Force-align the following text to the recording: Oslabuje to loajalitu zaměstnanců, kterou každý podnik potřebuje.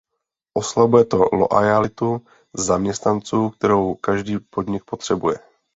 Oslabuje 0.57 1.05
to 1.05 1.17
loajalitu 1.17 2.21
zaměstnanců, 2.53 3.49
kterou 3.49 3.95
každý 3.95 4.37
podnik 4.49 4.83
potřebuje. 4.85 5.39